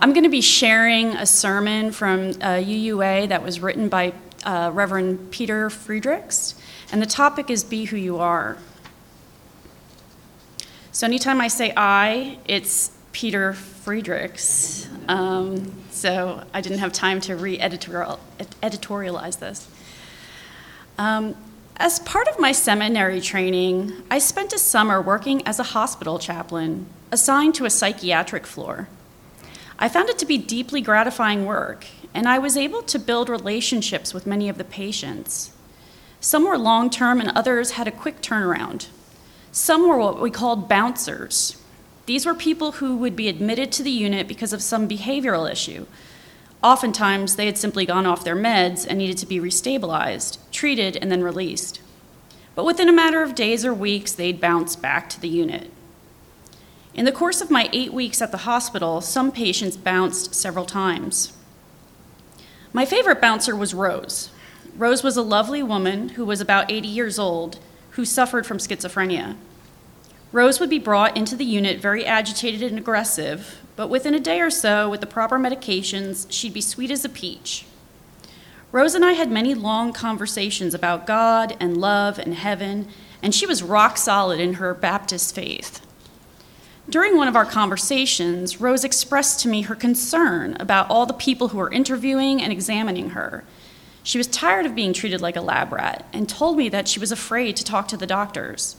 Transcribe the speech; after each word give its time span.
I'm 0.00 0.12
going 0.12 0.24
to 0.24 0.30
be 0.30 0.40
sharing 0.40 1.16
a 1.16 1.26
sermon 1.26 1.90
from 1.90 2.28
uh, 2.30 2.60
UUA 2.60 3.30
that 3.30 3.42
was 3.42 3.58
written 3.58 3.88
by 3.88 4.12
uh, 4.44 4.70
Reverend 4.72 5.32
Peter 5.32 5.70
Friedrichs, 5.70 6.54
and 6.92 7.02
the 7.02 7.06
topic 7.06 7.50
is 7.50 7.64
Be 7.64 7.84
Who 7.86 7.96
You 7.96 8.18
Are. 8.18 8.58
So, 10.92 11.04
anytime 11.04 11.40
I 11.40 11.48
say 11.48 11.72
I, 11.76 12.38
it's 12.44 12.92
Peter 13.10 13.54
Friedrichs. 13.54 14.88
Um, 15.08 15.72
so, 15.90 16.44
I 16.54 16.60
didn't 16.60 16.78
have 16.78 16.92
time 16.92 17.20
to 17.22 17.34
re 17.34 17.58
editorialize 17.58 19.38
this. 19.40 19.68
Um, 20.96 21.34
as 21.76 21.98
part 22.00 22.28
of 22.28 22.38
my 22.38 22.52
seminary 22.52 23.20
training, 23.20 23.94
I 24.10 24.20
spent 24.20 24.52
a 24.52 24.58
summer 24.58 25.02
working 25.02 25.44
as 25.44 25.58
a 25.58 25.64
hospital 25.64 26.20
chaplain 26.20 26.86
assigned 27.10 27.56
to 27.56 27.64
a 27.64 27.70
psychiatric 27.70 28.46
floor. 28.46 28.86
I 29.80 29.88
found 29.88 30.08
it 30.08 30.18
to 30.18 30.26
be 30.26 30.38
deeply 30.38 30.80
gratifying 30.80 31.46
work, 31.46 31.86
and 32.12 32.28
I 32.28 32.38
was 32.38 32.56
able 32.56 32.82
to 32.82 32.98
build 32.98 33.28
relationships 33.28 34.12
with 34.12 34.26
many 34.26 34.48
of 34.48 34.58
the 34.58 34.64
patients. 34.64 35.52
Some 36.20 36.44
were 36.44 36.58
long 36.58 36.90
term, 36.90 37.20
and 37.20 37.30
others 37.30 37.72
had 37.72 37.86
a 37.86 37.92
quick 37.92 38.20
turnaround. 38.20 38.88
Some 39.52 39.88
were 39.88 39.98
what 39.98 40.20
we 40.20 40.32
called 40.32 40.68
bouncers. 40.68 41.62
These 42.06 42.26
were 42.26 42.34
people 42.34 42.72
who 42.72 42.96
would 42.96 43.14
be 43.14 43.28
admitted 43.28 43.70
to 43.72 43.84
the 43.84 43.90
unit 43.90 44.26
because 44.26 44.52
of 44.52 44.62
some 44.62 44.88
behavioral 44.88 45.50
issue. 45.50 45.86
Oftentimes, 46.60 47.36
they 47.36 47.46
had 47.46 47.56
simply 47.56 47.86
gone 47.86 48.04
off 48.04 48.24
their 48.24 48.34
meds 48.34 48.84
and 48.84 48.98
needed 48.98 49.18
to 49.18 49.26
be 49.26 49.38
restabilized, 49.38 50.38
treated, 50.50 50.96
and 50.96 51.12
then 51.12 51.22
released. 51.22 51.80
But 52.56 52.64
within 52.64 52.88
a 52.88 52.92
matter 52.92 53.22
of 53.22 53.36
days 53.36 53.64
or 53.64 53.72
weeks, 53.72 54.10
they'd 54.10 54.40
bounce 54.40 54.74
back 54.74 55.08
to 55.10 55.20
the 55.20 55.28
unit. 55.28 55.70
In 56.94 57.04
the 57.04 57.12
course 57.12 57.40
of 57.40 57.50
my 57.50 57.68
eight 57.72 57.92
weeks 57.92 58.20
at 58.20 58.32
the 58.32 58.38
hospital, 58.38 59.00
some 59.00 59.30
patients 59.30 59.76
bounced 59.76 60.34
several 60.34 60.64
times. 60.64 61.32
My 62.72 62.84
favorite 62.84 63.20
bouncer 63.20 63.54
was 63.54 63.74
Rose. 63.74 64.30
Rose 64.76 65.02
was 65.02 65.16
a 65.16 65.22
lovely 65.22 65.62
woman 65.62 66.10
who 66.10 66.24
was 66.24 66.40
about 66.40 66.70
80 66.70 66.88
years 66.88 67.18
old 67.18 67.58
who 67.90 68.04
suffered 68.04 68.46
from 68.46 68.58
schizophrenia. 68.58 69.36
Rose 70.30 70.60
would 70.60 70.70
be 70.70 70.78
brought 70.78 71.16
into 71.16 71.34
the 71.34 71.44
unit 71.44 71.80
very 71.80 72.04
agitated 72.04 72.62
and 72.62 72.78
aggressive, 72.78 73.60
but 73.76 73.88
within 73.88 74.14
a 74.14 74.20
day 74.20 74.40
or 74.40 74.50
so, 74.50 74.88
with 74.90 75.00
the 75.00 75.06
proper 75.06 75.38
medications, 75.38 76.26
she'd 76.30 76.52
be 76.52 76.60
sweet 76.60 76.90
as 76.90 77.04
a 77.04 77.08
peach. 77.08 77.64
Rose 78.70 78.94
and 78.94 79.04
I 79.04 79.12
had 79.12 79.30
many 79.30 79.54
long 79.54 79.94
conversations 79.94 80.74
about 80.74 81.06
God 81.06 81.56
and 81.58 81.78
love 81.78 82.18
and 82.18 82.34
heaven, 82.34 82.88
and 83.22 83.34
she 83.34 83.46
was 83.46 83.62
rock 83.62 83.96
solid 83.96 84.38
in 84.38 84.54
her 84.54 84.74
Baptist 84.74 85.34
faith. 85.34 85.80
During 86.90 87.18
one 87.18 87.28
of 87.28 87.36
our 87.36 87.44
conversations, 87.44 88.62
Rose 88.62 88.82
expressed 88.82 89.40
to 89.40 89.48
me 89.48 89.62
her 89.62 89.74
concern 89.74 90.56
about 90.58 90.88
all 90.88 91.04
the 91.04 91.12
people 91.12 91.48
who 91.48 91.58
were 91.58 91.70
interviewing 91.70 92.40
and 92.40 92.50
examining 92.50 93.10
her. 93.10 93.44
She 94.02 94.16
was 94.16 94.26
tired 94.26 94.64
of 94.64 94.74
being 94.74 94.94
treated 94.94 95.20
like 95.20 95.36
a 95.36 95.42
lab 95.42 95.70
rat 95.70 96.06
and 96.14 96.26
told 96.26 96.56
me 96.56 96.70
that 96.70 96.88
she 96.88 96.98
was 96.98 97.12
afraid 97.12 97.56
to 97.56 97.64
talk 97.64 97.88
to 97.88 97.98
the 97.98 98.06
doctors. 98.06 98.76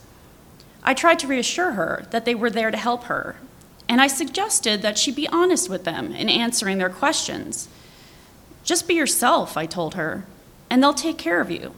I 0.82 0.96
tried 0.96 1.20
to 1.20 1.28
reassure 1.28 1.74
her 1.74 2.08
that 2.10 2.26
they 2.26 2.34
were 2.34 2.50
there 2.50 2.72
to 2.72 2.78
help 2.78 3.04
her, 3.04 3.36
and 3.88 4.02
I 4.02 4.08
suggested 4.08 4.82
that 4.82 4.98
she 4.98 5.12
be 5.12 5.28
honest 5.28 5.70
with 5.70 5.84
them 5.84 6.12
in 6.12 6.30
answering 6.30 6.80
their 6.80 6.90
questions. 6.90 7.70
Just 8.64 8.88
be 8.88 8.96
yourself, 8.96 9.56
I 9.56 9.68
told 9.68 9.94
her, 9.94 10.26
and 10.68 10.82
they'll 10.82 10.96
take 10.96 11.20
care 11.20 11.42
of 11.42 11.52
you. 11.52 11.76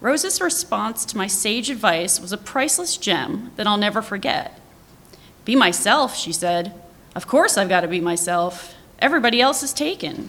Rose's 0.00 0.40
response 0.40 1.04
to 1.04 1.16
my 1.16 1.28
sage 1.28 1.70
advice 1.70 2.20
was 2.20 2.32
a 2.32 2.38
priceless 2.38 2.96
gem 2.96 3.52
that 3.54 3.68
I'll 3.68 3.76
never 3.76 4.02
forget. 4.02 4.60
Be 5.46 5.54
myself, 5.54 6.16
she 6.16 6.32
said. 6.32 6.74
Of 7.14 7.28
course 7.28 7.56
I've 7.56 7.68
got 7.68 7.82
to 7.82 7.88
be 7.88 8.00
myself. 8.00 8.74
Everybody 8.98 9.40
else 9.40 9.62
is 9.62 9.72
taken. 9.72 10.28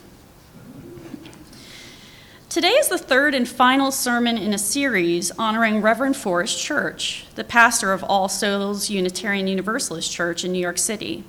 Today 2.50 2.74
is 2.74 2.88
the 2.88 3.00
third 3.00 3.34
and 3.34 3.50
final 3.50 3.92
sermon 3.92 4.38
in 4.38 4.54
a 4.54 4.60
series 4.60 5.32
honoring 5.32 5.82
Reverend 5.82 6.16
Forrest 6.18 6.64
Church, 6.64 7.26
the 7.34 7.44
pastor 7.44 7.94
of 7.94 8.04
All 8.04 8.30
Souls 8.30 8.92
Unitarian 8.92 9.48
Universalist 9.48 10.12
Church 10.12 10.46
in 10.46 10.52
New 10.52 10.60
York 10.60 10.78
City. 10.78 11.24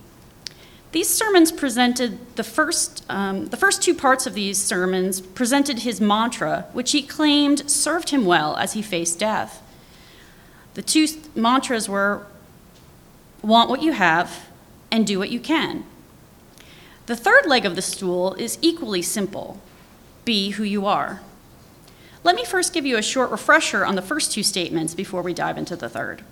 These 0.92 1.08
sermons 1.08 1.50
presented 1.50 2.36
the 2.36 2.44
first, 2.44 3.06
um, 3.08 3.46
the 3.46 3.56
first 3.56 3.82
two 3.82 3.94
parts 3.94 4.26
of 4.26 4.34
these 4.34 4.58
sermons 4.58 5.22
presented 5.22 5.80
his 5.80 5.98
mantra, 5.98 6.66
which 6.74 6.92
he 6.92 7.00
claimed 7.02 7.70
served 7.70 8.10
him 8.10 8.26
well 8.26 8.54
as 8.56 8.74
he 8.74 8.82
faced 8.82 9.18
death. 9.18 9.62
The 10.74 10.82
two 10.82 11.08
mantras 11.34 11.88
were 11.88 12.26
want 13.42 13.70
what 13.70 13.82
you 13.82 13.92
have, 13.92 14.48
and 14.90 15.06
do 15.06 15.18
what 15.18 15.30
you 15.30 15.40
can. 15.40 15.84
The 17.06 17.16
third 17.16 17.46
leg 17.46 17.64
of 17.64 17.76
the 17.76 17.82
stool 17.82 18.34
is 18.34 18.58
equally 18.60 19.02
simple 19.02 19.60
be 20.24 20.50
who 20.50 20.62
you 20.62 20.84
are. 20.84 21.22
Let 22.22 22.36
me 22.36 22.44
first 22.44 22.74
give 22.74 22.84
you 22.84 22.98
a 22.98 23.02
short 23.02 23.30
refresher 23.30 23.86
on 23.86 23.94
the 23.94 24.02
first 24.02 24.32
two 24.32 24.42
statements 24.42 24.94
before 24.94 25.22
we 25.22 25.32
dive 25.32 25.56
into 25.56 25.76
the 25.76 25.88
third. 25.88 26.22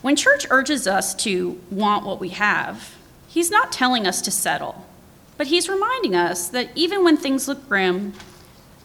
When 0.00 0.16
Church 0.16 0.46
urges 0.48 0.86
us 0.86 1.14
to 1.16 1.60
want 1.70 2.06
what 2.06 2.20
we 2.20 2.30
have, 2.30 2.94
he's 3.26 3.50
not 3.50 3.72
telling 3.72 4.06
us 4.06 4.22
to 4.22 4.30
settle, 4.30 4.86
but 5.36 5.48
he's 5.48 5.68
reminding 5.68 6.14
us 6.14 6.48
that 6.48 6.70
even 6.74 7.04
when 7.04 7.16
things 7.16 7.48
look 7.48 7.68
grim, 7.68 8.14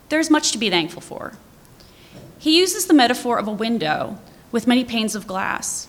there's 0.09 0.29
much 0.29 0.51
to 0.51 0.57
be 0.57 0.69
thankful 0.69 1.01
for. 1.01 1.37
He 2.39 2.59
uses 2.59 2.87
the 2.87 2.93
metaphor 2.93 3.37
of 3.37 3.47
a 3.47 3.51
window 3.51 4.19
with 4.51 4.67
many 4.67 4.83
panes 4.83 5.15
of 5.15 5.27
glass 5.27 5.87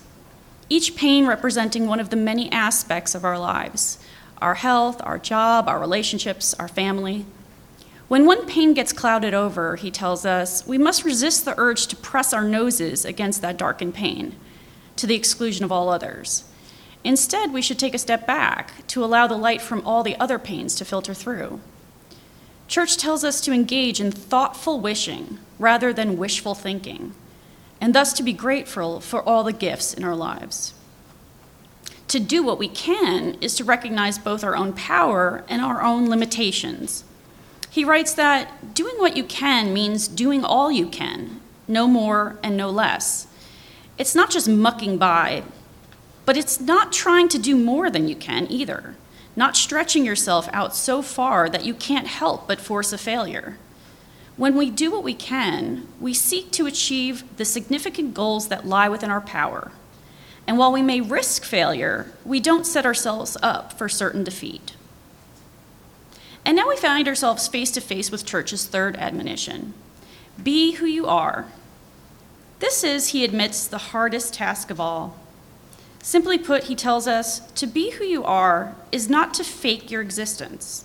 each 0.69 0.95
pane 0.95 1.27
representing 1.27 1.87
one 1.87 1.99
of 1.99 2.09
the 2.09 2.15
many 2.15 2.51
aspects 2.51 3.15
of 3.15 3.23
our 3.23 3.39
lives 3.39 3.99
our 4.41 4.55
health, 4.55 5.01
our 5.03 5.17
job, 5.17 5.67
our 5.67 5.79
relationships, 5.79 6.53
our 6.55 6.67
family. 6.67 7.25
When 8.09 8.25
one 8.25 8.45
pane 8.45 8.73
gets 8.73 8.91
clouded 8.91 9.33
over, 9.33 9.77
he 9.77 9.89
tells 9.89 10.25
us, 10.25 10.67
we 10.67 10.77
must 10.77 11.05
resist 11.05 11.45
the 11.45 11.55
urge 11.57 11.87
to 11.87 11.95
press 11.95 12.33
our 12.33 12.43
noses 12.43 13.05
against 13.05 13.41
that 13.41 13.57
darkened 13.57 13.95
pane 13.95 14.35
to 14.97 15.07
the 15.07 15.15
exclusion 15.15 15.63
of 15.63 15.71
all 15.71 15.89
others. 15.89 16.43
Instead, 17.03 17.53
we 17.53 17.61
should 17.61 17.79
take 17.79 17.93
a 17.93 17.97
step 17.99 18.27
back 18.27 18.85
to 18.87 19.03
allow 19.03 19.25
the 19.25 19.37
light 19.37 19.61
from 19.61 19.85
all 19.87 20.03
the 20.03 20.19
other 20.19 20.37
panes 20.37 20.75
to 20.75 20.85
filter 20.85 21.13
through. 21.13 21.61
Church 22.67 22.97
tells 22.97 23.23
us 23.23 23.39
to 23.41 23.53
engage 23.53 24.01
in 24.01 24.11
thoughtful 24.11 24.79
wishing 24.81 25.39
rather 25.57 25.93
than 25.93 26.17
wishful 26.17 26.55
thinking 26.55 27.13
and 27.79 27.93
thus 27.93 28.13
to 28.13 28.23
be 28.23 28.33
grateful 28.33 28.99
for 28.99 29.21
all 29.21 29.43
the 29.43 29.53
gifts 29.53 29.93
in 29.93 30.03
our 30.03 30.15
lives. 30.15 30.73
To 32.09 32.19
do 32.19 32.43
what 32.43 32.59
we 32.59 32.67
can 32.67 33.35
is 33.41 33.55
to 33.55 33.63
recognize 33.63 34.17
both 34.19 34.43
our 34.43 34.55
own 34.55 34.73
power 34.73 35.43
and 35.49 35.61
our 35.61 35.81
own 35.81 36.07
limitations. 36.09 37.03
He 37.69 37.83
writes 37.83 38.13
that 38.13 38.73
doing 38.73 38.95
what 38.97 39.17
you 39.17 39.23
can 39.23 39.73
means 39.73 40.07
doing 40.07 40.45
all 40.45 40.71
you 40.71 40.87
can, 40.87 41.41
no 41.67 41.87
more 41.87 42.37
and 42.41 42.55
no 42.55 42.69
less. 42.69 43.27
It's 43.97 44.15
not 44.15 44.29
just 44.29 44.47
mucking 44.47 44.97
by, 44.97 45.43
but 46.25 46.37
it's 46.37 46.59
not 46.59 46.93
trying 46.93 47.27
to 47.29 47.39
do 47.39 47.55
more 47.55 47.89
than 47.89 48.07
you 48.07 48.15
can 48.15 48.49
either, 48.49 48.95
not 49.35 49.57
stretching 49.57 50.05
yourself 50.05 50.47
out 50.53 50.75
so 50.75 51.01
far 51.01 51.49
that 51.49 51.65
you 51.65 51.73
can't 51.73 52.07
help 52.07 52.47
but 52.47 52.61
force 52.61 52.93
a 52.93 52.97
failure. 52.97 53.57
When 54.37 54.55
we 54.57 54.69
do 54.69 54.91
what 54.91 55.03
we 55.03 55.13
can, 55.13 55.87
we 55.99 56.13
seek 56.13 56.51
to 56.51 56.65
achieve 56.65 57.23
the 57.37 57.45
significant 57.45 58.13
goals 58.13 58.49
that 58.49 58.67
lie 58.67 58.89
within 58.89 59.09
our 59.09 59.21
power. 59.21 59.71
And 60.45 60.57
while 60.57 60.71
we 60.71 60.81
may 60.81 60.99
risk 61.01 61.43
failure, 61.43 62.11
we 62.25 62.39
don't 62.39 62.67
set 62.67 62.85
ourselves 62.85 63.37
up 63.41 63.73
for 63.73 63.87
certain 63.87 64.23
defeat. 64.23 64.75
And 66.43 66.55
now 66.55 66.67
we 66.67 66.75
find 66.75 67.07
ourselves 67.07 67.47
face 67.47 67.71
to 67.71 67.81
face 67.81 68.11
with 68.11 68.25
Church's 68.25 68.65
third 68.65 68.95
admonition 68.97 69.73
be 70.43 70.73
who 70.73 70.85
you 70.85 71.07
are. 71.07 71.45
This 72.59 72.83
is, 72.83 73.09
he 73.09 73.23
admits, 73.23 73.67
the 73.67 73.77
hardest 73.77 74.33
task 74.33 74.69
of 74.69 74.81
all. 74.81 75.17
Simply 76.03 76.37
put, 76.37 76.65
he 76.65 76.75
tells 76.75 77.07
us 77.07 77.39
to 77.53 77.65
be 77.65 77.91
who 77.91 78.03
you 78.03 78.21
are 78.25 78.75
is 78.91 79.09
not 79.09 79.33
to 79.35 79.45
fake 79.45 79.89
your 79.89 80.01
existence. 80.01 80.83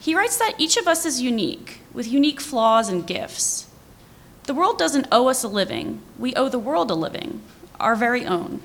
He 0.00 0.14
writes 0.14 0.38
that 0.38 0.54
each 0.56 0.78
of 0.78 0.88
us 0.88 1.04
is 1.04 1.20
unique 1.20 1.81
with 1.92 2.06
unique 2.06 2.40
flaws 2.40 2.88
and 2.88 3.06
gifts. 3.06 3.68
The 4.44 4.54
world 4.54 4.78
doesn't 4.78 5.08
owe 5.12 5.28
us 5.28 5.44
a 5.44 5.48
living, 5.48 6.00
we 6.18 6.34
owe 6.34 6.48
the 6.48 6.58
world 6.58 6.90
a 6.90 6.94
living, 6.94 7.42
our 7.78 7.94
very 7.94 8.26
own. 8.26 8.60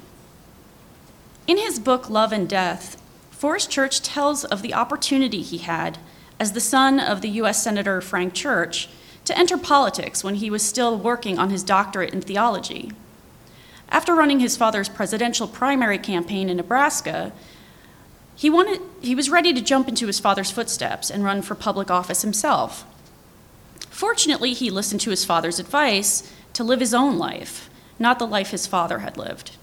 In 1.46 1.58
his 1.58 1.80
book, 1.80 2.10
Love 2.10 2.34
and 2.34 2.50
Death, 2.50 3.02
Forrest 3.32 3.70
Church 3.70 4.02
tells 4.02 4.44
of 4.44 4.62
the 4.62 4.74
opportunity 4.74 5.42
he 5.42 5.60
had 5.60 6.00
as 6.40 6.54
the 6.54 6.60
son 6.60 7.00
of 7.00 7.22
the 7.22 7.30
U.S. 7.30 7.64
Senator 7.64 8.02
Frank 8.02 8.34
Church 8.34 8.90
to 9.26 9.38
enter 9.38 9.58
politics 9.58 10.24
when 10.24 10.36
he 10.36 10.50
was 10.50 10.64
still 10.64 10.98
working 10.98 11.38
on 11.38 11.50
his 11.50 11.64
doctorate 11.64 12.14
in 12.14 12.22
theology. 12.22 12.92
After 13.90 14.16
running 14.16 14.40
his 14.40 14.58
father's 14.58 14.90
presidential 14.90 15.48
primary 15.48 15.98
campaign 15.98 16.50
in 16.50 16.58
Nebraska, 16.58 17.32
he, 18.36 18.50
wanted, 18.50 18.82
he 19.02 19.16
was 19.16 19.30
ready 19.30 19.54
to 19.54 19.62
jump 19.62 19.88
into 19.88 20.08
his 20.08 20.20
father's 20.20 20.52
footsteps 20.52 21.10
and 21.10 21.24
run 21.24 21.42
for 21.42 21.56
public 21.56 21.90
office 21.90 22.22
himself. 22.22 22.86
Fortunately, 23.98 24.54
he 24.54 24.70
listened 24.70 25.02
to 25.02 25.10
his 25.10 25.26
father's 25.26 25.58
advice 25.58 26.32
to 26.54 26.64
live 26.64 26.82
his 26.82 26.94
own 26.94 27.18
life, 27.18 27.68
not 27.98 28.20
the 28.20 28.28
life 28.28 28.52
his 28.52 28.68
father 28.68 29.00
had 29.00 29.18
lived. 29.18 29.58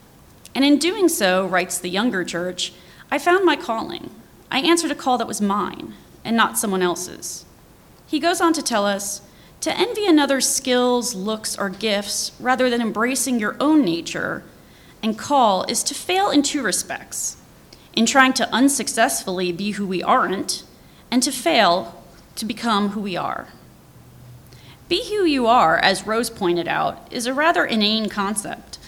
And 0.56 0.64
in 0.64 0.76
doing 0.80 1.08
so, 1.08 1.46
writes 1.46 1.78
the 1.78 1.88
younger 1.88 2.24
Church, 2.24 2.72
I 3.12 3.18
found 3.20 3.44
my 3.44 3.54
calling. 3.54 4.10
I 4.50 4.58
answered 4.58 4.90
a 4.90 4.96
call 4.96 5.18
that 5.18 5.28
was 5.28 5.40
mine 5.40 5.94
and 6.24 6.36
not 6.36 6.58
someone 6.58 6.82
else's. 6.82 7.44
He 8.08 8.18
goes 8.18 8.40
on 8.40 8.52
to 8.54 8.60
tell 8.60 8.84
us 8.84 9.20
to 9.60 9.78
envy 9.78 10.04
another's 10.04 10.48
skills, 10.48 11.14
looks, 11.14 11.56
or 11.56 11.68
gifts 11.68 12.32
rather 12.40 12.68
than 12.68 12.80
embracing 12.80 13.38
your 13.38 13.54
own 13.60 13.84
nature 13.84 14.42
and 15.00 15.16
call 15.16 15.62
is 15.68 15.84
to 15.84 15.94
fail 15.94 16.30
in 16.30 16.42
two 16.42 16.60
respects 16.60 17.36
in 17.92 18.04
trying 18.04 18.32
to 18.32 18.52
unsuccessfully 18.52 19.52
be 19.52 19.70
who 19.70 19.86
we 19.86 20.02
aren't, 20.02 20.64
and 21.08 21.22
to 21.22 21.30
fail 21.30 22.02
to 22.34 22.44
become 22.44 22.88
who 22.88 23.00
we 23.00 23.16
are. 23.16 23.46
Be 24.88 25.08
who 25.08 25.24
you 25.24 25.46
are, 25.46 25.78
as 25.78 26.06
Rose 26.06 26.28
pointed 26.30 26.68
out, 26.68 27.10
is 27.10 27.26
a 27.26 27.34
rather 27.34 27.64
inane 27.64 28.08
concept. 28.08 28.78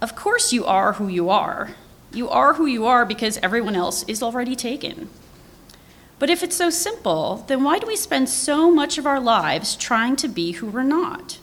Of 0.00 0.14
course, 0.14 0.52
you 0.52 0.64
are 0.64 0.94
who 0.94 1.08
you 1.08 1.30
are. 1.30 1.70
You 2.12 2.28
are 2.28 2.54
who 2.54 2.66
you 2.66 2.86
are 2.86 3.04
because 3.04 3.38
everyone 3.38 3.74
else 3.74 4.04
is 4.04 4.22
already 4.22 4.54
taken. 4.54 5.08
But 6.18 6.30
if 6.30 6.44
it's 6.44 6.54
so 6.54 6.70
simple, 6.70 7.44
then 7.48 7.64
why 7.64 7.80
do 7.80 7.86
we 7.88 7.96
spend 7.96 8.28
so 8.28 8.70
much 8.70 8.98
of 8.98 9.06
our 9.06 9.18
lives 9.18 9.74
trying 9.74 10.14
to 10.16 10.28
be 10.28 10.52
who 10.52 10.68
we're 10.68 10.84
not? 10.84 11.38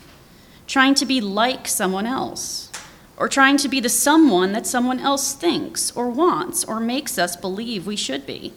Trying 0.67 0.95
to 0.95 1.05
be 1.05 1.19
like 1.19 1.67
someone 1.67 2.05
else? 2.05 2.71
Or 3.17 3.27
trying 3.27 3.57
to 3.57 3.67
be 3.67 3.81
the 3.81 3.89
someone 3.89 4.53
that 4.53 4.65
someone 4.65 5.01
else 5.01 5.33
thinks 5.33 5.91
or 5.91 6.07
wants 6.09 6.63
or 6.63 6.79
makes 6.79 7.17
us 7.17 7.35
believe 7.35 7.85
we 7.85 7.97
should 7.97 8.25
be? 8.25 8.53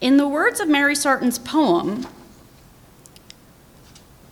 In 0.00 0.16
the 0.16 0.28
words 0.28 0.60
of 0.60 0.68
Mary 0.68 0.94
Sarton's 0.94 1.38
poem, 1.38 2.06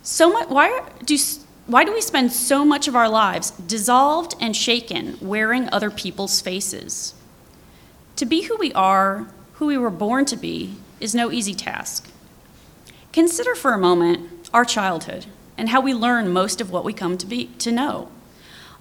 so 0.05 0.31
much, 0.31 0.49
why, 0.49 0.87
do, 1.03 1.17
why 1.65 1.83
do 1.83 1.91
we 1.91 1.99
spend 1.99 2.31
so 2.31 2.63
much 2.63 2.87
of 2.87 2.95
our 2.95 3.09
lives 3.09 3.49
dissolved 3.49 4.35
and 4.39 4.55
shaken 4.55 5.17
wearing 5.19 5.67
other 5.69 5.89
people's 5.89 6.41
faces? 6.41 7.15
To 8.17 8.25
be 8.25 8.43
who 8.43 8.55
we 8.55 8.71
are, 8.73 9.27
who 9.53 9.65
we 9.65 9.79
were 9.79 9.89
born 9.89 10.25
to 10.25 10.37
be, 10.37 10.75
is 10.99 11.15
no 11.15 11.31
easy 11.31 11.55
task. 11.55 12.07
Consider 13.13 13.55
for 13.55 13.73
a 13.73 13.79
moment 13.79 14.47
our 14.53 14.63
childhood 14.63 15.25
and 15.57 15.69
how 15.69 15.81
we 15.81 15.93
learn 15.93 16.31
most 16.31 16.61
of 16.61 16.69
what 16.69 16.85
we 16.85 16.93
come 16.93 17.17
to, 17.17 17.25
be, 17.25 17.47
to 17.57 17.71
know. 17.71 18.09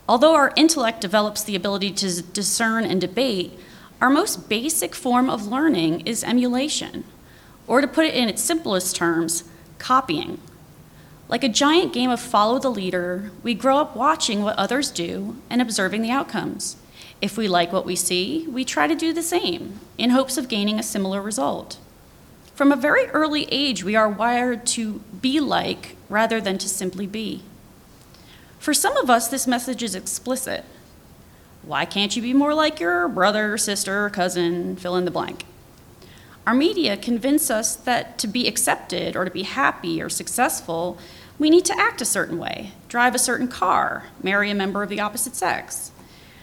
Although 0.07 0.35
our 0.35 0.53
intellect 0.57 1.01
develops 1.01 1.43
the 1.43 1.57
ability 1.57 1.93
to 1.93 2.23
discern 2.23 2.85
and 2.85 3.01
debate, 3.01 3.59
our 3.99 4.11
most 4.11 4.51
basic 4.51 4.95
form 4.95 5.31
of 5.31 5.47
learning 5.47 6.01
is 6.01 6.23
emulation, 6.23 7.05
or 7.67 7.81
to 7.81 7.89
put 7.89 8.05
it 8.05 8.15
in 8.15 8.29
its 8.29 8.43
simplest 8.43 8.95
terms, 8.95 9.45
copying. 9.79 10.39
Like 11.29 11.43
a 11.43 11.49
giant 11.49 11.93
game 11.93 12.11
of 12.11 12.21
follow 12.21 12.59
the 12.59 12.71
leader, 12.71 13.31
we 13.43 13.55
grow 13.55 13.79
up 13.79 13.97
watching 13.97 14.43
what 14.43 14.59
others 14.59 14.91
do 14.91 15.37
and 15.49 15.63
observing 15.63 16.03
the 16.03 16.11
outcomes. 16.11 16.77
If 17.23 17.39
we 17.39 17.49
like 17.49 17.73
what 17.73 17.87
we 17.87 17.97
see, 17.97 18.47
we 18.49 18.65
try 18.65 18.87
to 18.87 18.95
do 18.95 19.13
the 19.13 19.23
same 19.23 19.81
in 19.97 20.11
hopes 20.11 20.37
of 20.37 20.49
gaining 20.49 20.79
a 20.79 20.83
similar 20.83 21.23
result. 21.23 21.79
From 22.55 22.71
a 22.71 22.77
very 22.77 23.07
early 23.07 23.47
age, 23.51 23.83
we 23.83 23.97
are 23.97 24.09
wired 24.09 24.67
to 24.67 25.01
be 25.21 25.41
like 25.41 25.97
rather 26.09 26.41
than 26.41 26.59
to 26.59 26.69
simply 26.69 27.07
be. 27.07 27.43
For 28.59 28.75
some 28.75 28.97
of 28.99 29.11
us, 29.11 29.29
this 29.29 29.47
message 29.47 29.83
is 29.83 29.95
explicit. 29.95 30.65
Why 31.63 31.85
can't 31.87 32.15
you 32.15 32.23
be 32.23 32.35
more 32.35 32.55
like 32.55 32.79
your 32.79 33.09
brother, 33.09 33.57
sister, 33.57 34.11
cousin, 34.11 34.77
fill 34.77 34.97
in 34.97 35.07
the 35.07 35.11
blank? 35.11 35.47
Our 36.47 36.55
media 36.55 36.99
convince 36.99 37.51
us 37.51 37.75
that 37.75 38.19
to 38.19 38.27
be 38.27 38.47
accepted 38.47 39.17
or 39.17 39.25
to 39.25 39.31
be 39.31 39.45
happy 39.45 40.03
or 40.03 40.11
successful, 40.11 40.99
we 41.39 41.49
need 41.49 41.65
to 41.65 41.79
act 41.79 42.03
a 42.03 42.05
certain 42.05 42.39
way, 42.39 42.73
drive 42.89 43.15
a 43.15 43.19
certain 43.19 43.49
car, 43.49 44.05
marry 44.23 44.51
a 44.51 44.55
member 44.55 44.83
of 44.83 44.91
the 44.91 45.01
opposite 45.01 45.35
sex. 45.35 45.91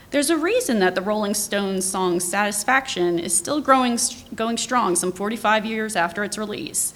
There's 0.09 0.31
a 0.31 0.37
reason 0.37 0.79
that 0.79 0.95
the 0.95 1.01
Rolling 1.01 1.35
Stones 1.35 1.85
song 1.85 2.19
Satisfaction 2.19 3.19
is 3.19 3.37
still 3.37 3.61
growing, 3.61 3.99
going 4.33 4.57
strong 4.57 4.95
some 4.95 5.11
45 5.11 5.65
years 5.65 5.95
after 5.95 6.23
its 6.23 6.37
release. 6.37 6.93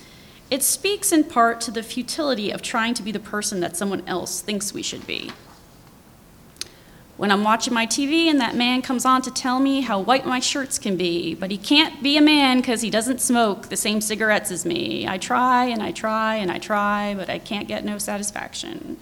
It 0.52 0.64
speaks 0.64 1.12
in 1.12 1.24
part 1.24 1.62
to 1.62 1.72
the 1.72 1.84
futility 1.84 2.52
of 2.52 2.62
trying 2.62 2.94
to 2.96 3.04
be 3.04 3.12
the 3.12 3.20
person 3.20 3.60
that 3.62 3.78
someone 3.78 4.04
else 4.08 4.42
thinks 4.42 4.74
we 4.74 4.84
should 4.84 5.08
be. 5.08 5.32
When 7.18 7.32
I'm 7.32 7.46
watching 7.46 7.74
my 7.74 7.88
TV 7.88 8.26
and 8.26 8.42
that 8.42 8.56
man 8.56 8.82
comes 8.82 9.06
on 9.06 9.22
to 9.22 9.32
tell 9.32 9.60
me 9.60 9.82
how 9.82 10.02
white 10.02 10.26
my 10.26 10.42
shirts 10.42 10.78
can 10.78 10.98
be, 10.98 11.34
but 11.34 11.50
he 11.50 11.58
can't 11.58 12.04
be 12.04 12.18
a 12.18 12.22
man 12.22 12.58
because 12.58 12.82
he 12.82 12.90
doesn't 12.90 13.22
smoke 13.22 13.70
the 13.70 13.78
same 13.78 14.02
cigarettes 14.02 14.52
as 14.52 14.66
me, 14.66 15.08
I 15.08 15.18
try 15.18 15.66
and 15.66 15.82
I 15.82 15.92
try 15.92 16.36
and 16.36 16.52
I 16.52 16.58
try, 16.58 17.16
but 17.16 17.30
I 17.30 17.40
can't 17.40 17.70
get 17.70 17.86
no 17.86 17.98
satisfaction. 17.98 18.98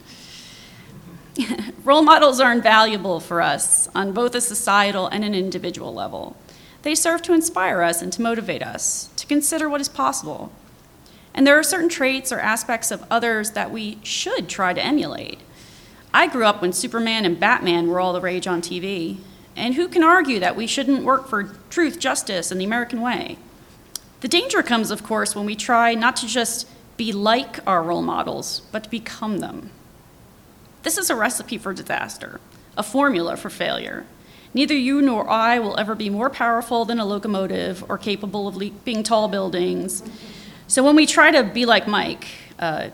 Role 1.83 2.04
models 2.04 2.39
are 2.39 2.51
invaluable 2.51 3.19
for 3.19 3.42
us 3.42 3.89
on 3.95 4.12
both 4.12 4.36
a 4.36 4.42
societal 4.42 5.07
and 5.07 5.25
an 5.25 5.33
individual 5.33 5.92
level. 5.92 6.38
They 6.83 6.94
serve 6.94 7.24
to 7.24 7.33
inspire 7.33 7.81
us 7.81 8.04
and 8.04 8.13
to 8.13 8.21
motivate 8.21 8.62
us 8.62 9.09
to 9.16 9.25
consider 9.25 9.68
what 9.68 9.81
is 9.81 9.89
possible. 9.89 10.51
And 11.33 11.48
there 11.48 11.57
are 11.57 11.63
certain 11.63 11.89
traits 11.89 12.31
or 12.31 12.39
aspects 12.39 12.92
of 12.92 13.04
others 13.09 13.51
that 13.51 13.71
we 13.71 13.98
should 14.04 14.48
try 14.48 14.74
to 14.74 14.83
emulate. 14.83 15.39
I 16.13 16.27
grew 16.27 16.45
up 16.45 16.62
when 16.62 16.74
Superman 16.74 17.25
and 17.25 17.39
Batman 17.39 17.88
were 17.88 18.00
all 18.00 18.13
the 18.13 18.21
rage 18.21 18.45
on 18.45 18.62
TV. 18.62 19.18
And 19.56 19.75
who 19.75 19.88
can 19.88 20.04
argue 20.04 20.39
that 20.39 20.56
we 20.56 20.68
shouldn't 20.68 21.04
work 21.04 21.27
for 21.27 21.56
truth, 21.69 22.00
justice, 22.00 22.51
and 22.51 22.60
the 22.62 22.65
American 22.65 23.01
way? 23.01 23.38
The 24.21 24.27
danger 24.27 24.63
comes, 24.63 24.92
of 24.92 25.04
course, 25.04 25.36
when 25.36 25.45
we 25.45 25.56
try 25.56 25.94
not 25.95 26.15
to 26.18 26.27
just 26.27 26.68
be 26.98 27.12
like 27.12 27.60
our 27.68 27.83
role 27.83 28.01
models, 28.01 28.62
but 28.71 28.86
to 28.86 28.89
become 28.89 29.39
them. 29.39 29.71
This 30.83 30.98
is 30.98 31.10
a 31.10 31.15
recipe 31.15 31.57
for 31.57 31.74
disaster, 31.74 32.39
a 32.77 32.83
formula 32.83 33.36
for 33.36 33.50
failure. 33.50 34.06
Neither 34.54 34.75
you 34.75 35.01
nor 35.01 35.27
I 35.30 35.57
will 35.59 35.80
ever 35.80 35.95
be 35.95 36.09
more 36.09 36.30
powerful 36.30 36.86
than 36.86 37.00
a 37.00 37.06
locomotive 37.06 37.83
or 37.89 37.98
capable 37.98 38.48
of 38.48 38.56
leaping 38.56 39.01
tall 39.01 39.27
buildings. 39.27 40.04
So 40.68 40.83
when 40.83 40.95
we 40.95 41.06
try 41.06 41.31
to 41.31 41.44
be 41.44 41.66
like 41.66 41.88
Mike, 41.88 42.27
uh, 42.59 42.89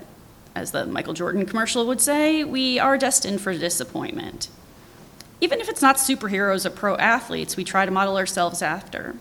as 0.55 0.71
the 0.71 0.85
Michael 0.85 1.13
Jordan 1.13 1.45
commercial 1.45 1.85
would 1.87 2.01
say, 2.01 2.43
we 2.43 2.79
are 2.79 2.97
destined 2.97 3.41
for 3.41 3.53
disappointment. 3.53 4.49
Even 5.41 5.59
if 5.61 5.69
it's 5.69 5.81
not 5.81 5.97
superheroes 5.97 6.65
or 6.65 6.69
pro 6.69 6.95
athletes, 6.97 7.55
we 7.55 7.63
try 7.63 7.85
to 7.85 7.91
model 7.91 8.17
ourselves 8.17 8.61
after. 8.61 9.15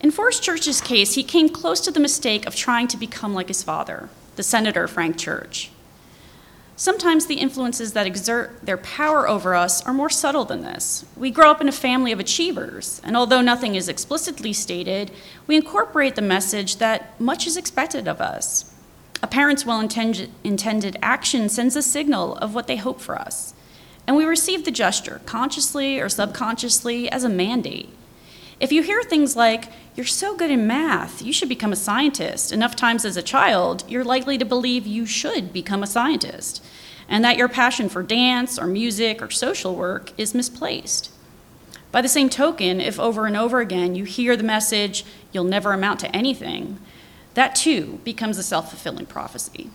In 0.00 0.10
Forrest 0.10 0.42
Church's 0.42 0.80
case, 0.80 1.14
he 1.14 1.22
came 1.22 1.48
close 1.48 1.80
to 1.80 1.90
the 1.90 2.00
mistake 2.00 2.46
of 2.46 2.54
trying 2.54 2.88
to 2.88 2.96
become 2.96 3.34
like 3.34 3.48
his 3.48 3.62
father, 3.62 4.08
the 4.36 4.42
Senator 4.42 4.86
Frank 4.86 5.18
Church. 5.18 5.70
Sometimes 6.76 7.26
the 7.26 7.40
influences 7.40 7.92
that 7.94 8.06
exert 8.06 8.64
their 8.64 8.76
power 8.76 9.28
over 9.28 9.56
us 9.56 9.84
are 9.84 9.92
more 9.92 10.08
subtle 10.08 10.44
than 10.44 10.62
this. 10.62 11.04
We 11.16 11.32
grow 11.32 11.50
up 11.50 11.60
in 11.60 11.68
a 11.68 11.72
family 11.72 12.12
of 12.12 12.20
achievers, 12.20 13.00
and 13.02 13.16
although 13.16 13.40
nothing 13.40 13.74
is 13.74 13.88
explicitly 13.88 14.52
stated, 14.52 15.10
we 15.48 15.56
incorporate 15.56 16.14
the 16.14 16.22
message 16.22 16.76
that 16.76 17.20
much 17.20 17.48
is 17.48 17.56
expected 17.56 18.06
of 18.06 18.20
us. 18.20 18.72
A 19.22 19.26
parent's 19.26 19.66
well 19.66 19.80
intended 19.80 20.96
action 21.02 21.48
sends 21.48 21.74
a 21.74 21.82
signal 21.82 22.36
of 22.36 22.54
what 22.54 22.66
they 22.66 22.76
hope 22.76 23.00
for 23.00 23.18
us, 23.18 23.52
and 24.06 24.16
we 24.16 24.24
receive 24.24 24.64
the 24.64 24.70
gesture, 24.70 25.20
consciously 25.26 25.98
or 25.98 26.08
subconsciously, 26.08 27.10
as 27.10 27.24
a 27.24 27.28
mandate. 27.28 27.88
If 28.60 28.72
you 28.72 28.82
hear 28.82 29.02
things 29.02 29.36
like, 29.36 29.70
you're 29.94 30.06
so 30.06 30.36
good 30.36 30.50
in 30.50 30.66
math, 30.66 31.20
you 31.20 31.32
should 31.32 31.48
become 31.48 31.72
a 31.72 31.76
scientist, 31.76 32.52
enough 32.52 32.76
times 32.76 33.04
as 33.04 33.16
a 33.16 33.22
child, 33.22 33.84
you're 33.88 34.04
likely 34.04 34.38
to 34.38 34.44
believe 34.44 34.86
you 34.86 35.04
should 35.04 35.52
become 35.52 35.82
a 35.82 35.86
scientist, 35.88 36.64
and 37.08 37.24
that 37.24 37.36
your 37.36 37.48
passion 37.48 37.88
for 37.88 38.02
dance 38.02 38.58
or 38.58 38.66
music 38.66 39.20
or 39.20 39.30
social 39.30 39.74
work 39.74 40.12
is 40.16 40.34
misplaced. 40.34 41.10
By 41.90 42.02
the 42.02 42.08
same 42.08 42.28
token, 42.28 42.80
if 42.80 43.00
over 43.00 43.26
and 43.26 43.36
over 43.36 43.60
again 43.60 43.94
you 43.94 44.04
hear 44.04 44.36
the 44.36 44.42
message, 44.42 45.04
you'll 45.32 45.44
never 45.44 45.72
amount 45.72 46.00
to 46.00 46.14
anything, 46.14 46.78
that 47.38 47.54
too 47.54 48.00
becomes 48.02 48.36
a 48.36 48.42
self 48.42 48.70
fulfilling 48.70 49.06
prophecy. 49.06 49.70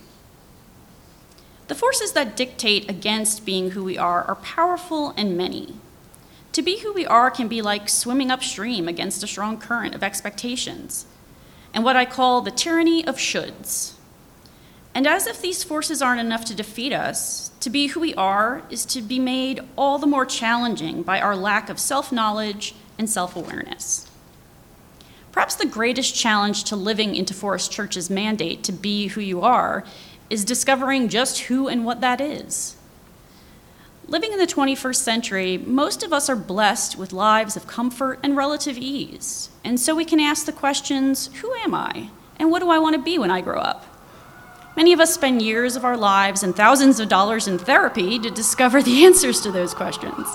The 1.68 1.74
forces 1.74 2.12
that 2.12 2.36
dictate 2.36 2.90
against 2.90 3.46
being 3.46 3.70
who 3.70 3.82
we 3.82 3.96
are 3.96 4.22
are 4.24 4.34
powerful 4.34 5.14
and 5.16 5.34
many. 5.34 5.76
To 6.52 6.60
be 6.60 6.80
who 6.80 6.92
we 6.92 7.06
are 7.06 7.30
can 7.30 7.48
be 7.48 7.62
like 7.62 7.88
swimming 7.88 8.30
upstream 8.30 8.86
against 8.86 9.24
a 9.24 9.26
strong 9.26 9.56
current 9.56 9.94
of 9.94 10.02
expectations, 10.02 11.06
and 11.72 11.82
what 11.82 11.96
I 11.96 12.04
call 12.04 12.42
the 12.42 12.50
tyranny 12.50 13.04
of 13.06 13.16
shoulds. 13.16 13.94
And 14.94 15.06
as 15.06 15.26
if 15.26 15.40
these 15.40 15.64
forces 15.64 16.02
aren't 16.02 16.20
enough 16.20 16.44
to 16.44 16.54
defeat 16.54 16.92
us, 16.92 17.50
to 17.60 17.70
be 17.70 17.88
who 17.88 18.00
we 18.00 18.14
are 18.14 18.62
is 18.68 18.84
to 18.86 19.00
be 19.00 19.18
made 19.18 19.62
all 19.76 19.98
the 19.98 20.06
more 20.06 20.26
challenging 20.26 21.02
by 21.02 21.18
our 21.18 21.34
lack 21.34 21.70
of 21.70 21.80
self 21.80 22.12
knowledge 22.12 22.74
and 22.98 23.08
self 23.08 23.34
awareness. 23.34 24.10
Perhaps 25.34 25.56
the 25.56 25.66
greatest 25.66 26.14
challenge 26.14 26.62
to 26.62 26.76
living 26.76 27.16
into 27.16 27.34
Forrest 27.34 27.72
Church's 27.72 28.08
mandate 28.08 28.62
to 28.62 28.72
be 28.72 29.08
who 29.08 29.20
you 29.20 29.40
are 29.40 29.82
is 30.30 30.44
discovering 30.44 31.08
just 31.08 31.40
who 31.40 31.66
and 31.66 31.84
what 31.84 32.00
that 32.00 32.20
is. 32.20 32.76
Living 34.06 34.32
in 34.32 34.38
the 34.38 34.46
21st 34.46 34.94
century, 34.94 35.58
most 35.58 36.04
of 36.04 36.12
us 36.12 36.30
are 36.30 36.36
blessed 36.36 36.96
with 36.96 37.12
lives 37.12 37.56
of 37.56 37.66
comfort 37.66 38.20
and 38.22 38.36
relative 38.36 38.78
ease. 38.78 39.50
And 39.64 39.80
so 39.80 39.92
we 39.96 40.04
can 40.04 40.20
ask 40.20 40.46
the 40.46 40.52
questions 40.52 41.26
who 41.40 41.52
am 41.54 41.74
I? 41.74 42.10
And 42.38 42.52
what 42.52 42.60
do 42.60 42.70
I 42.70 42.78
want 42.78 42.94
to 42.94 43.02
be 43.02 43.18
when 43.18 43.32
I 43.32 43.40
grow 43.40 43.58
up? 43.58 43.86
Many 44.76 44.92
of 44.92 45.00
us 45.00 45.14
spend 45.14 45.42
years 45.42 45.74
of 45.74 45.84
our 45.84 45.96
lives 45.96 46.44
and 46.44 46.54
thousands 46.54 47.00
of 47.00 47.08
dollars 47.08 47.48
in 47.48 47.58
therapy 47.58 48.20
to 48.20 48.30
discover 48.30 48.80
the 48.84 49.04
answers 49.04 49.40
to 49.40 49.50
those 49.50 49.74
questions. 49.74 50.28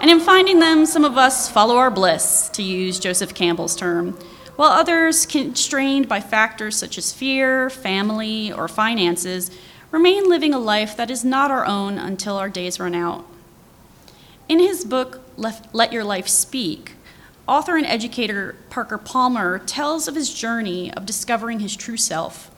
And 0.00 0.10
in 0.10 0.18
finding 0.18 0.60
them, 0.60 0.86
some 0.86 1.04
of 1.04 1.18
us 1.18 1.50
follow 1.50 1.76
our 1.76 1.90
bliss, 1.90 2.48
to 2.54 2.62
use 2.62 2.98
Joseph 2.98 3.34
Campbell's 3.34 3.76
term, 3.76 4.12
while 4.56 4.70
others, 4.70 5.26
constrained 5.26 6.08
by 6.08 6.20
factors 6.20 6.76
such 6.76 6.96
as 6.96 7.12
fear, 7.12 7.68
family, 7.68 8.50
or 8.50 8.66
finances, 8.66 9.50
remain 9.90 10.26
living 10.26 10.54
a 10.54 10.58
life 10.58 10.96
that 10.96 11.10
is 11.10 11.22
not 11.22 11.50
our 11.50 11.66
own 11.66 11.98
until 11.98 12.38
our 12.38 12.48
days 12.48 12.80
run 12.80 12.94
out. 12.94 13.26
In 14.48 14.58
his 14.58 14.86
book, 14.86 15.20
Let 15.36 15.92
Your 15.92 16.04
Life 16.04 16.28
Speak, 16.28 16.94
author 17.46 17.76
and 17.76 17.86
educator 17.86 18.56
Parker 18.70 18.98
Palmer 18.98 19.58
tells 19.58 20.08
of 20.08 20.14
his 20.14 20.32
journey 20.32 20.90
of 20.94 21.04
discovering 21.04 21.60
his 21.60 21.76
true 21.76 21.98
self. 21.98 22.50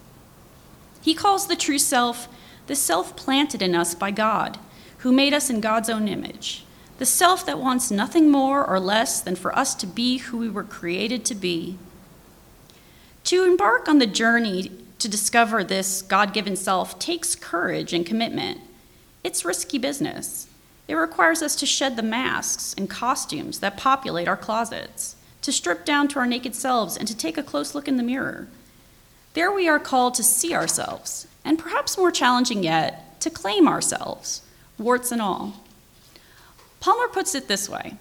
He 1.01 1.13
calls 1.15 1.49
the 1.49 1.57
true 1.57 1.79
self 1.79 2.29
the 2.69 2.77
self 2.77 3.17
planted 3.17 3.63
in 3.63 3.75
us 3.75 3.97
by 3.97 4.13
God, 4.13 4.59
who 4.99 5.13
made 5.13 5.35
us 5.35 5.51
in 5.51 5.61
God's 5.61 5.91
own 5.91 6.07
image 6.07 6.65
the 7.03 7.07
self 7.07 7.45
that 7.45 7.59
wants 7.59 7.91
nothing 7.91 8.31
more 8.31 8.65
or 8.65 8.79
less 8.79 9.21
than 9.21 9.35
for 9.35 9.53
us 9.59 9.75
to 9.75 9.89
be 9.89 10.19
who 10.19 10.39
we 10.39 10.49
were 10.49 10.63
created 10.63 11.25
to 11.25 11.35
be. 11.35 11.77
To 13.25 13.43
embark 13.43 13.89
on 13.89 13.99
the 13.99 14.07
journey 14.07 14.71
to 15.01 15.09
discover 15.09 15.65
this 15.65 16.01
God 16.01 16.33
given 16.33 16.55
self 16.55 17.01
takes 17.01 17.35
courage 17.35 17.93
and 17.93 18.07
commitment. 18.07 18.61
It's 19.25 19.45
risky 19.45 19.79
business. 19.79 20.47
It 20.87 20.95
requires 20.95 21.43
us 21.43 21.57
to 21.57 21.67
shed 21.67 21.97
the 21.97 22.05
masks 22.05 22.73
and 22.79 22.89
costumes 22.89 23.59
that 23.59 23.77
populate 23.77 24.29
our 24.29 24.37
closets, 24.37 25.17
to 25.41 25.51
strip 25.51 25.85
down 25.85 26.07
to 26.07 26.21
our 26.21 26.27
naked 26.29 26.55
selves, 26.55 26.97
and 26.97 27.09
to 27.09 27.17
take 27.17 27.37
a 27.37 27.43
close 27.43 27.75
look 27.75 27.89
in 27.89 27.97
the 27.97 28.05
mirror. 28.05 28.47
There 29.35 29.51
we 29.51 29.69
are 29.69 29.81
called 29.81 30.15
to 30.15 30.23
see 30.23 30.55
ourselves, 30.55 31.27
and 31.45 31.59
perhaps 31.59 31.99
more 31.99 32.13
challenging 32.13 32.63
yet, 32.63 33.21
to 33.23 33.29
claim 33.29 33.67
ourselves, 33.67 34.43
warts 34.79 35.11
and 35.11 35.21
all. 35.21 35.65
Palmer 36.83 37.07
puts 37.07 37.37
it 37.37 37.47
this 37.47 37.69
way 37.69 37.95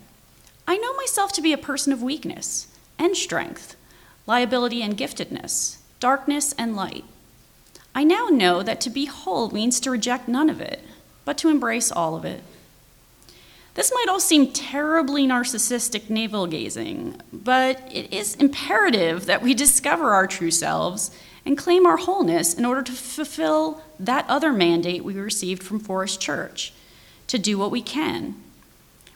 I 0.67 0.75
know 0.77 0.95
myself 0.95 1.31
to 1.33 1.41
be 1.41 1.53
a 1.53 1.57
person 1.57 1.93
of 1.93 2.01
weakness 2.01 2.65
and 2.97 3.15
strength, 3.15 3.75
liability 4.25 4.81
and 4.81 4.97
giftedness, 4.97 5.77
darkness 5.99 6.53
and 6.57 6.75
light. 6.75 7.05
I 7.93 8.03
now 8.03 8.29
know 8.29 8.63
that 8.63 8.81
to 8.81 8.89
be 8.89 9.05
whole 9.05 9.51
means 9.51 9.79
to 9.81 9.91
reject 9.91 10.27
none 10.27 10.49
of 10.49 10.59
it, 10.59 10.79
but 11.25 11.37
to 11.39 11.49
embrace 11.49 11.91
all 11.91 12.15
of 12.15 12.25
it. 12.25 12.41
This 13.75 13.91
might 13.93 14.07
all 14.09 14.19
seem 14.19 14.51
terribly 14.51 15.27
narcissistic 15.27 16.09
navel 16.09 16.47
gazing, 16.47 17.21
but 17.31 17.87
it 17.91 18.11
is 18.11 18.33
imperative 18.35 19.27
that 19.27 19.43
we 19.43 19.53
discover 19.53 20.15
our 20.15 20.25
true 20.25 20.51
selves 20.51 21.15
and 21.45 21.55
claim 21.55 21.85
our 21.85 21.97
wholeness 21.97 22.55
in 22.55 22.65
order 22.65 22.81
to 22.81 22.91
fulfill 22.91 23.83
that 23.99 24.25
other 24.27 24.51
mandate 24.51 25.03
we 25.03 25.13
received 25.13 25.61
from 25.61 25.79
Forrest 25.79 26.19
Church 26.19 26.73
to 27.27 27.37
do 27.37 27.59
what 27.59 27.69
we 27.69 27.83
can 27.83 28.41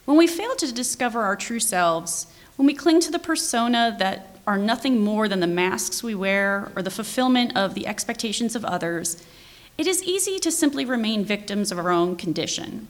when 0.06 0.16
we 0.16 0.26
fail 0.26 0.56
to 0.56 0.72
discover 0.72 1.22
our 1.22 1.36
true 1.36 1.60
selves, 1.60 2.26
when 2.56 2.66
we 2.66 2.74
cling 2.74 3.00
to 3.00 3.10
the 3.10 3.18
persona 3.18 3.94
that 3.98 4.38
are 4.46 4.56
nothing 4.56 5.02
more 5.02 5.28
than 5.28 5.40
the 5.40 5.46
masks 5.46 6.02
we 6.02 6.14
wear 6.14 6.70
or 6.74 6.82
the 6.82 6.90
fulfillment 6.90 7.54
of 7.56 7.74
the 7.74 7.86
expectations 7.86 8.54
of 8.56 8.64
others, 8.64 9.22
it 9.76 9.86
is 9.86 10.02
easy 10.04 10.38
to 10.38 10.50
simply 10.50 10.84
remain 10.84 11.24
victims 11.24 11.70
of 11.70 11.78
our 11.78 11.90
own 11.90 12.16
condition. 12.16 12.88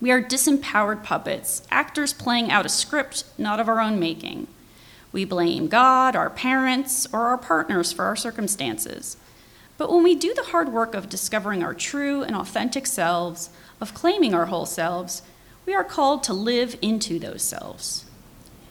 We 0.00 0.10
are 0.10 0.20
disempowered 0.20 1.04
puppets, 1.04 1.66
actors 1.70 2.12
playing 2.12 2.50
out 2.50 2.66
a 2.66 2.68
script 2.68 3.24
not 3.38 3.60
of 3.60 3.68
our 3.68 3.80
own 3.80 4.00
making. 4.00 4.48
We 5.12 5.24
blame 5.24 5.68
God, 5.68 6.16
our 6.16 6.28
parents, 6.28 7.06
or 7.12 7.20
our 7.26 7.38
partners 7.38 7.92
for 7.92 8.04
our 8.04 8.16
circumstances. 8.16 9.16
But 9.78 9.92
when 9.92 10.02
we 10.02 10.16
do 10.16 10.34
the 10.34 10.44
hard 10.44 10.70
work 10.70 10.94
of 10.94 11.08
discovering 11.08 11.62
our 11.62 11.74
true 11.74 12.22
and 12.22 12.34
authentic 12.34 12.86
selves, 12.86 13.50
of 13.80 13.94
claiming 13.94 14.34
our 14.34 14.46
whole 14.46 14.66
selves, 14.66 15.22
we 15.66 15.74
are 15.74 15.84
called 15.84 16.22
to 16.24 16.32
live 16.32 16.76
into 16.82 17.18
those 17.18 17.42
selves. 17.42 18.04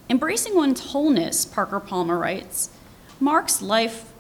Embracing 0.10 0.56
one's 0.56 0.92
wholeness, 0.92 1.46
Parker 1.46 1.80
Palmer 1.80 2.18
writes, 2.18 2.70
marks 3.20 3.62
life, 3.62 4.12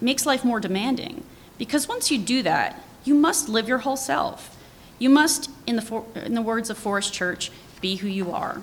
makes 0.00 0.24
life 0.24 0.44
more 0.44 0.60
demanding 0.60 1.22
because 1.58 1.88
once 1.88 2.10
you 2.10 2.18
do 2.18 2.42
that, 2.42 2.82
you 3.04 3.14
must 3.14 3.48
live 3.48 3.68
your 3.68 3.78
whole 3.78 3.96
self. 3.96 4.56
You 4.98 5.10
must, 5.10 5.50
in 5.66 5.76
the, 5.76 6.02
in 6.14 6.34
the 6.34 6.42
words 6.42 6.70
of 6.70 6.78
Forrest 6.78 7.12
Church, 7.12 7.50
be 7.80 7.96
who 7.96 8.08
you 8.08 8.32
are. 8.32 8.62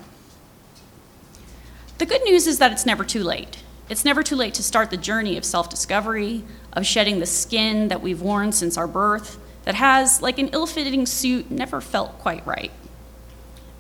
The 2.00 2.06
good 2.06 2.24
news 2.24 2.48
is 2.48 2.58
that 2.58 2.72
it's 2.72 2.86
never 2.86 3.04
too 3.04 3.24
late. 3.24 3.62
It's 3.88 4.04
never 4.04 4.24
too 4.24 4.36
late 4.36 4.56
to 4.56 4.64
start 4.64 4.90
the 4.90 4.98
journey 4.98 5.38
of 5.38 5.46
self 5.46 5.70
discovery, 5.70 6.44
of 6.74 6.86
shedding 6.86 7.20
the 7.20 7.26
skin 7.26 7.90
that 7.90 8.02
we've 8.02 8.22
worn 8.22 8.54
since 8.54 8.78
our 8.78 8.88
birth, 8.88 9.38
that 9.66 9.76
has, 9.76 10.22
like 10.22 10.40
an 10.40 10.48
ill 10.54 10.66
fitting 10.66 11.06
suit, 11.06 11.52
never 11.52 11.80
felt 11.80 12.18
quite 12.18 12.46
right. 12.48 12.72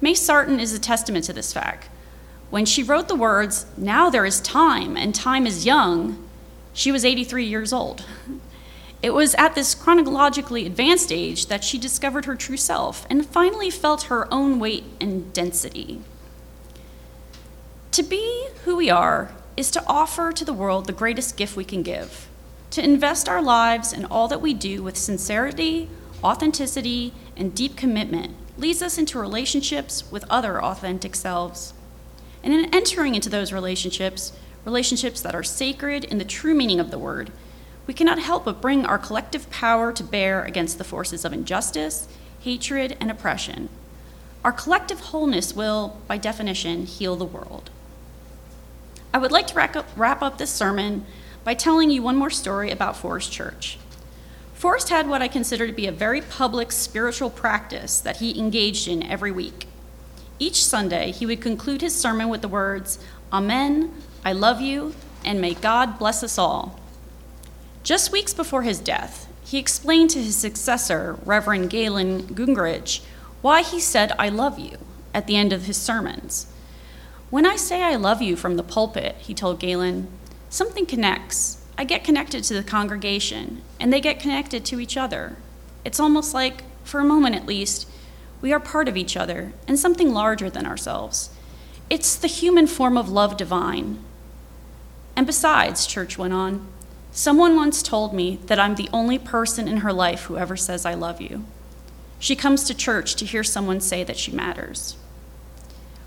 May 0.01 0.15
Sarton 0.15 0.59
is 0.59 0.73
a 0.73 0.79
testament 0.79 1.25
to 1.25 1.33
this 1.33 1.53
fact. 1.53 1.87
When 2.49 2.65
she 2.65 2.81
wrote 2.81 3.07
the 3.07 3.15
words, 3.15 3.67
Now 3.77 4.09
there 4.09 4.25
is 4.25 4.41
time, 4.41 4.97
and 4.97 5.13
time 5.13 5.45
is 5.45 5.65
young, 5.65 6.27
she 6.73 6.91
was 6.91 7.05
83 7.05 7.45
years 7.45 7.71
old. 7.71 8.05
It 9.03 9.15
was 9.15 9.33
at 9.33 9.55
this 9.55 9.73
chronologically 9.73 10.67
advanced 10.67 11.11
age 11.11 11.47
that 11.47 11.63
she 11.63 11.79
discovered 11.79 12.25
her 12.25 12.35
true 12.35 12.55
self 12.55 13.07
and 13.09 13.25
finally 13.25 13.71
felt 13.71 14.03
her 14.03 14.31
own 14.31 14.59
weight 14.59 14.83
and 14.99 15.33
density. 15.33 16.01
To 17.93 18.03
be 18.03 18.49
who 18.63 18.75
we 18.75 18.91
are 18.91 19.33
is 19.57 19.71
to 19.71 19.83
offer 19.87 20.31
to 20.31 20.45
the 20.45 20.53
world 20.53 20.85
the 20.85 20.93
greatest 20.93 21.35
gift 21.35 21.55
we 21.55 21.63
can 21.63 21.81
give, 21.81 22.29
to 22.69 22.83
invest 22.83 23.27
our 23.27 23.41
lives 23.41 23.91
and 23.91 24.05
all 24.05 24.27
that 24.27 24.39
we 24.39 24.53
do 24.53 24.83
with 24.83 24.95
sincerity, 24.95 25.89
authenticity, 26.23 27.11
and 27.35 27.55
deep 27.55 27.75
commitment 27.75 28.35
leads 28.61 28.81
us 28.83 28.97
into 28.99 29.19
relationships 29.19 30.09
with 30.11 30.23
other 30.29 30.63
authentic 30.63 31.15
selves. 31.15 31.73
And 32.43 32.53
in 32.53 32.73
entering 32.73 33.15
into 33.15 33.29
those 33.29 33.51
relationships, 33.51 34.33
relationships 34.65 35.19
that 35.21 35.35
are 35.35 35.43
sacred 35.43 36.03
in 36.03 36.19
the 36.19 36.23
true 36.23 36.53
meaning 36.53 36.79
of 36.79 36.91
the 36.91 36.99
word, 36.99 37.31
we 37.87 37.95
cannot 37.95 38.19
help 38.19 38.45
but 38.45 38.61
bring 38.61 38.85
our 38.85 38.99
collective 38.99 39.49
power 39.49 39.91
to 39.91 40.03
bear 40.03 40.43
against 40.43 40.77
the 40.77 40.83
forces 40.83 41.25
of 41.25 41.33
injustice, 41.33 42.07
hatred, 42.39 42.95
and 42.99 43.09
oppression. 43.09 43.67
Our 44.45 44.51
collective 44.51 44.99
wholeness 44.99 45.55
will, 45.55 45.97
by 46.07 46.17
definition, 46.17 46.85
heal 46.85 47.15
the 47.15 47.25
world. 47.25 47.71
I 49.13 49.17
would 49.17 49.31
like 49.31 49.47
to 49.47 49.85
wrap 49.95 50.21
up, 50.21 50.37
this 50.37 50.51
sermon 50.51 51.05
by 51.43 51.55
telling 51.55 51.89
you 51.89 52.03
one 52.03 52.15
more 52.15 52.29
story 52.29 52.69
about 52.69 52.95
Forrest 52.95 53.31
Church. 53.31 53.79
Forrest 54.61 54.89
had 54.89 55.09
what 55.09 55.23
I 55.23 55.27
consider 55.27 55.65
to 55.65 55.73
be 55.73 55.87
a 55.87 55.91
very 55.91 56.21
public 56.21 56.71
spiritual 56.71 57.31
practice 57.31 57.99
that 57.99 58.17
he 58.17 58.37
engaged 58.37 58.87
in 58.87 59.01
every 59.01 59.31
week. 59.31 59.65
Each 60.37 60.63
Sunday, 60.63 61.09
he 61.09 61.25
would 61.25 61.41
conclude 61.41 61.81
his 61.81 61.99
sermon 61.99 62.29
with 62.29 62.43
the 62.43 62.47
words, 62.47 62.99
Amen, 63.33 63.91
I 64.23 64.33
love 64.33 64.61
you, 64.61 64.93
and 65.25 65.41
may 65.41 65.55
God 65.55 65.97
bless 65.97 66.21
us 66.21 66.37
all. 66.37 66.79
Just 67.81 68.11
weeks 68.11 68.35
before 68.35 68.61
his 68.61 68.77
death, 68.77 69.27
he 69.43 69.57
explained 69.57 70.11
to 70.11 70.21
his 70.21 70.35
successor, 70.35 71.17
Reverend 71.25 71.71
Galen 71.71 72.27
Guengerich, 72.27 73.03
why 73.41 73.63
he 73.63 73.79
said, 73.79 74.11
I 74.19 74.29
love 74.29 74.59
you, 74.59 74.77
at 75.11 75.25
the 75.25 75.37
end 75.37 75.53
of 75.53 75.65
his 75.65 75.77
sermons. 75.77 76.45
When 77.31 77.47
I 77.47 77.55
say 77.55 77.81
I 77.81 77.95
love 77.95 78.21
you 78.21 78.35
from 78.35 78.57
the 78.57 78.63
pulpit, 78.63 79.15
he 79.17 79.33
told 79.33 79.59
Galen, 79.59 80.07
something 80.51 80.85
connects. 80.85 81.60
I 81.81 81.83
get 81.83 82.03
connected 82.03 82.43
to 82.43 82.53
the 82.53 82.61
congregation, 82.61 83.63
and 83.79 83.91
they 83.91 83.99
get 83.99 84.19
connected 84.19 84.63
to 84.65 84.79
each 84.79 84.97
other. 84.97 85.35
It's 85.83 85.99
almost 85.99 86.31
like, 86.31 86.61
for 86.83 86.99
a 86.99 87.03
moment 87.03 87.35
at 87.35 87.47
least, 87.47 87.87
we 88.39 88.53
are 88.53 88.59
part 88.59 88.87
of 88.87 88.95
each 88.95 89.17
other 89.17 89.53
and 89.67 89.79
something 89.79 90.13
larger 90.13 90.47
than 90.47 90.67
ourselves. 90.67 91.31
It's 91.89 92.15
the 92.15 92.27
human 92.27 92.67
form 92.67 92.99
of 92.99 93.09
love 93.09 93.35
divine. 93.35 93.97
And 95.15 95.25
besides, 95.25 95.87
Church 95.87 96.19
went 96.19 96.33
on, 96.33 96.67
someone 97.11 97.55
once 97.55 97.81
told 97.81 98.13
me 98.13 98.37
that 98.45 98.59
I'm 98.59 98.75
the 98.75 98.89
only 98.93 99.17
person 99.17 99.67
in 99.67 99.77
her 99.77 99.91
life 99.91 100.25
who 100.25 100.37
ever 100.37 100.55
says, 100.55 100.85
I 100.85 100.93
love 100.93 101.19
you. 101.19 101.45
She 102.19 102.35
comes 102.35 102.63
to 102.65 102.75
church 102.75 103.15
to 103.15 103.25
hear 103.25 103.43
someone 103.43 103.81
say 103.81 104.03
that 104.03 104.19
she 104.19 104.31
matters. 104.31 104.97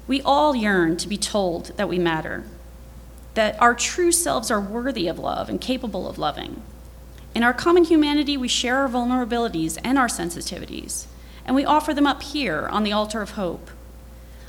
We 0.07 0.23
all 0.23 0.55
yearn 0.55 0.97
to 0.99 1.09
be 1.09 1.19
told 1.19 1.77
that 1.77 1.89
we 1.89 1.99
matter, 1.99 2.45
that 3.35 3.61
our 3.61 3.75
true 3.75 4.13
selves 4.13 4.51
are 4.51 4.61
worthy 4.61 5.09
of 5.09 5.19
love 5.19 5.49
and 5.49 5.61
capable 5.61 6.09
of 6.09 6.19
loving. 6.19 6.63
In 7.35 7.43
our 7.43 7.53
common 7.53 7.85
humanity, 7.85 8.37
we 8.37 8.49
share 8.49 8.79
our 8.79 8.89
vulnerabilities 8.89 9.79
and 9.83 9.99
our 9.99 10.07
sensitivities, 10.07 11.07
and 11.45 11.57
we 11.57 11.65
offer 11.65 11.93
them 11.93 12.07
up 12.07 12.23
here 12.23 12.69
on 12.69 12.85
the 12.85 12.93
altar 12.93 13.21
of 13.21 13.33
hope. 13.33 13.71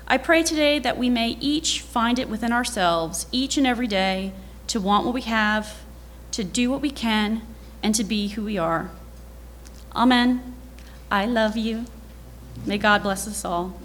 I 0.07 0.17
pray 0.17 0.43
today 0.43 0.77
that 0.79 0.97
we 0.97 1.09
may 1.09 1.29
each 1.39 1.81
find 1.81 2.19
it 2.19 2.29
within 2.29 2.51
ourselves, 2.51 3.25
each 3.31 3.57
and 3.57 3.65
every 3.65 3.87
day, 3.87 4.33
to 4.67 4.79
want 4.79 5.03
what 5.03 5.15
we 5.15 5.21
have, 5.21 5.81
to 6.31 6.43
do 6.43 6.69
what 6.69 6.81
we 6.81 6.91
can, 6.91 7.41
and 7.81 7.95
to 7.95 8.03
be 8.03 8.27
who 8.29 8.43
we 8.43 8.57
are. 8.57 8.91
Amen. 9.95 10.53
I 11.09 11.25
love 11.25 11.57
you. 11.57 11.85
May 12.65 12.77
God 12.77 13.01
bless 13.01 13.27
us 13.27 13.43
all. 13.43 13.79